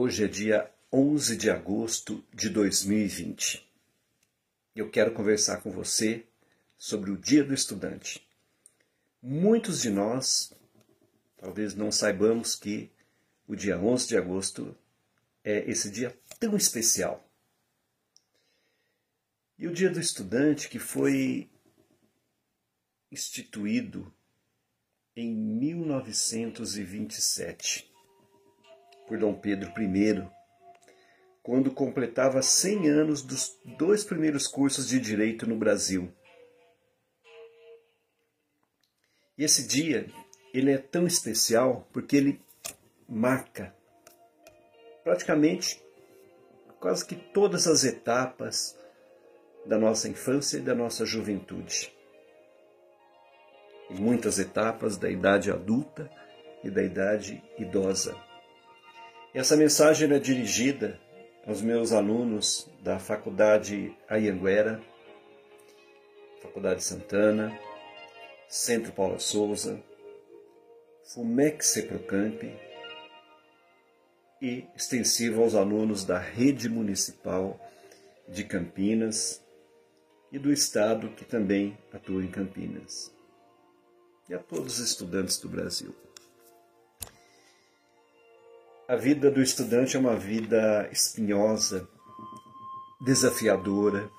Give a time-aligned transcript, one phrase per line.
[0.00, 3.68] Hoje é dia 11 de agosto de 2020.
[4.72, 6.24] Eu quero conversar com você
[6.76, 8.24] sobre o Dia do Estudante.
[9.20, 10.54] Muitos de nós
[11.36, 12.88] talvez não saibamos que
[13.48, 14.78] o dia 11 de agosto
[15.42, 17.28] é esse dia tão especial.
[19.58, 21.50] E o Dia do Estudante, que foi
[23.10, 24.14] instituído
[25.16, 27.87] em 1927
[29.08, 30.28] por Dom Pedro I,
[31.42, 36.12] quando completava 100 anos dos dois primeiros cursos de direito no Brasil.
[39.36, 40.06] E esse dia,
[40.52, 42.40] ele é tão especial porque ele
[43.08, 43.74] marca
[45.02, 45.82] praticamente
[46.78, 48.78] quase que todas as etapas
[49.64, 51.92] da nossa infância e da nossa juventude.
[53.88, 56.10] E muitas etapas da idade adulta
[56.62, 58.27] e da idade idosa.
[59.38, 60.98] Essa mensagem é dirigida
[61.46, 64.82] aos meus alunos da Faculdade Ayanguera,
[66.42, 67.56] Faculdade Santana,
[68.48, 69.80] Centro Paula Souza,
[71.14, 72.42] FUMEC Seprocamp
[74.42, 77.60] e extensivo aos alunos da Rede Municipal
[78.26, 79.40] de Campinas
[80.32, 83.14] e do Estado que também atua em Campinas.
[84.28, 85.94] E a todos os estudantes do Brasil.
[88.88, 91.86] A vida do estudante é uma vida espinhosa,
[92.98, 94.10] desafiadora.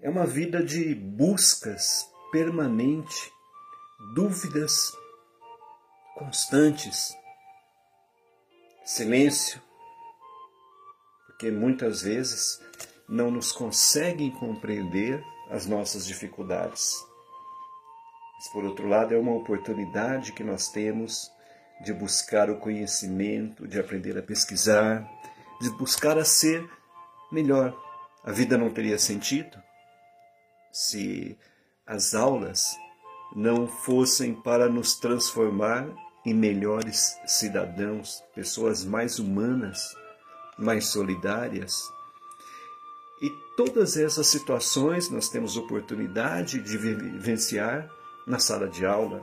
[0.00, 3.32] É uma vida de buscas permanente,
[4.16, 4.90] dúvidas
[6.16, 7.16] constantes,
[8.84, 9.62] silêncio,
[11.26, 12.60] porque muitas vezes
[13.08, 17.09] não nos conseguem compreender as nossas dificuldades.
[18.40, 21.30] Mas, por outro lado, é uma oportunidade que nós temos
[21.84, 25.06] de buscar o conhecimento, de aprender a pesquisar,
[25.60, 26.66] de buscar a ser
[27.30, 27.78] melhor.
[28.24, 29.62] A vida não teria sentido
[30.72, 31.36] se
[31.86, 32.74] as aulas
[33.36, 35.86] não fossem para nos transformar
[36.24, 39.94] em melhores cidadãos, pessoas mais humanas,
[40.56, 41.74] mais solidárias.
[43.20, 49.22] E todas essas situações nós temos oportunidade de vivenciar na sala de aula,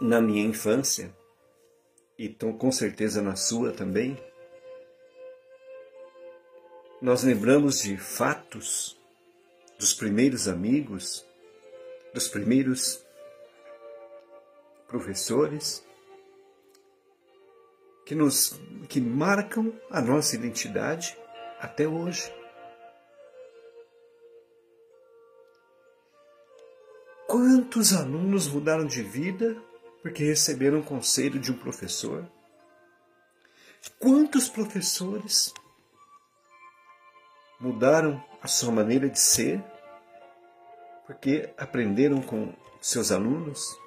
[0.00, 1.14] na minha infância,
[2.18, 4.18] e com certeza na sua também,
[7.00, 8.98] nós lembramos de fatos
[9.78, 11.24] dos primeiros amigos,
[12.12, 13.04] dos primeiros
[14.86, 15.82] professores
[18.04, 21.16] que nos que marcam a nossa identidade
[21.60, 22.39] até hoje.
[27.30, 29.56] Quantos alunos mudaram de vida
[30.02, 32.28] porque receberam um conselho de um professor?
[34.00, 35.54] Quantos professores
[37.60, 39.62] mudaram a sua maneira de ser
[41.06, 43.78] porque aprenderam com seus alunos?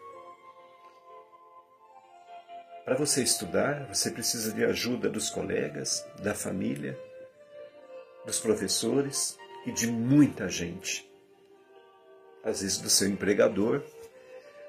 [2.86, 6.98] Para você estudar, você precisa de ajuda dos colegas, da família,
[8.26, 11.12] dos professores e de muita gente
[12.44, 13.82] às vezes do seu empregador,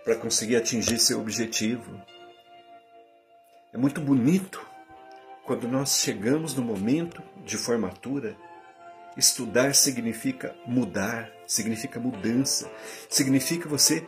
[0.04, 2.00] para conseguir atingir seu objetivo.
[3.72, 4.64] É muito bonito
[5.44, 8.36] quando nós chegamos no momento de formatura.
[9.16, 12.70] Estudar significa mudar, significa mudança,
[13.08, 14.06] significa você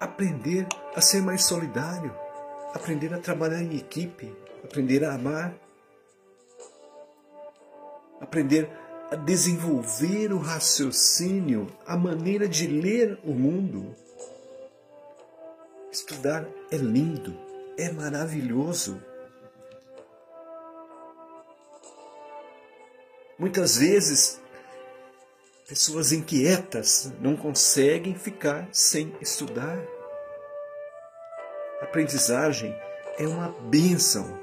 [0.00, 2.14] aprender a ser mais solidário,
[2.72, 5.54] aprender a trabalhar em equipe, aprender a amar,
[8.20, 8.70] aprender
[9.14, 13.94] a desenvolver o raciocínio, a maneira de ler o mundo.
[15.92, 17.32] Estudar é lindo,
[17.78, 19.00] é maravilhoso.
[23.38, 24.40] Muitas vezes,
[25.68, 29.78] pessoas inquietas não conseguem ficar sem estudar.
[31.80, 32.76] Aprendizagem
[33.16, 34.42] é uma bênção.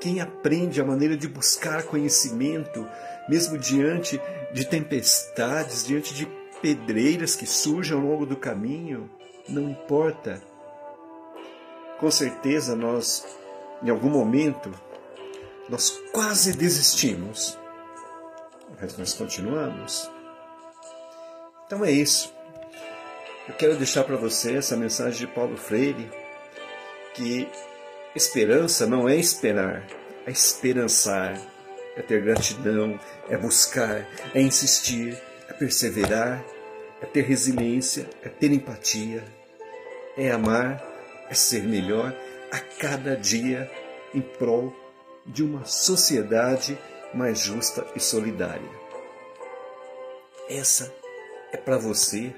[0.00, 2.84] Quem aprende a maneira de buscar conhecimento,
[3.28, 4.20] mesmo diante
[4.52, 6.26] de tempestades, diante de
[6.60, 9.10] pedreiras que surgem ao longo do caminho,
[9.48, 10.42] não importa.
[11.98, 13.26] Com certeza nós,
[13.82, 14.72] em algum momento,
[15.68, 17.58] nós quase desistimos,
[18.80, 20.10] mas nós continuamos.
[21.66, 22.32] Então é isso.
[23.48, 26.10] Eu quero deixar para você essa mensagem de Paulo Freire,
[27.14, 27.48] que
[28.14, 29.86] esperança não é esperar,
[30.26, 31.40] é esperançar
[31.96, 35.16] é ter gratidão, é buscar, é insistir,
[35.48, 36.44] é perseverar,
[37.00, 39.24] é ter resiliência, é ter empatia,
[40.16, 40.96] é amar
[41.28, 42.14] é ser melhor
[42.50, 43.70] a cada dia
[44.14, 44.74] em prol
[45.26, 46.78] de uma sociedade
[47.12, 48.70] mais justa e solidária.
[50.48, 50.92] Essa
[51.52, 52.34] é para você,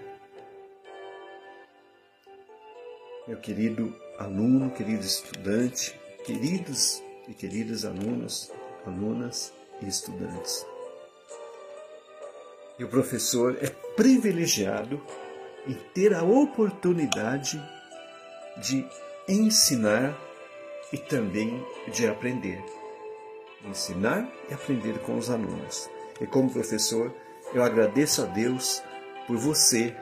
[3.26, 8.50] meu querido aluno, querido estudante, queridos e queridas alunos,
[8.88, 10.66] alunas e estudantes.
[12.78, 15.00] E o professor é privilegiado
[15.66, 17.60] em ter a oportunidade
[18.58, 18.86] de
[19.28, 20.16] ensinar
[20.92, 22.64] e também de aprender.
[23.64, 25.90] Ensinar e aprender com os alunos.
[26.20, 27.12] E como professor,
[27.52, 28.82] eu agradeço a Deus
[29.26, 29.94] por você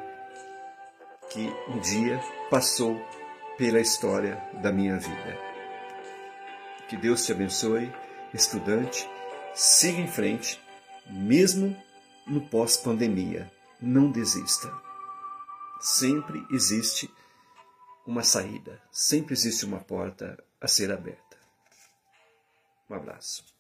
[1.30, 3.00] que um dia passou
[3.56, 5.38] pela história da minha vida.
[6.88, 7.92] Que Deus te abençoe,
[8.36, 9.08] estudante,
[9.54, 10.60] siga em frente,
[11.06, 11.76] mesmo
[12.26, 13.50] no pós-pandemia.
[13.80, 14.72] Não desista.
[15.80, 17.12] Sempre existe
[18.06, 21.36] uma saída, sempre existe uma porta a ser aberta.
[22.88, 23.55] Um abraço.